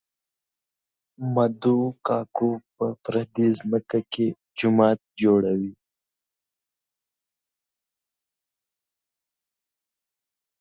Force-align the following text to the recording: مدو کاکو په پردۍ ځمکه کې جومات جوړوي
مدو 1.33 1.79
کاکو 2.05 2.51
په 2.75 2.85
پردۍ 3.03 3.47
ځمکه 3.59 3.99
کې 4.11 4.27
جومات 4.57 4.99
جوړوي 5.21 5.73